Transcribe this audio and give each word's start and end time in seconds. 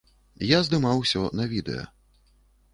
Я 0.51 0.61
здымаў 0.67 1.03
усё 1.03 1.23
на 1.43 1.47
відэа. 1.55 1.87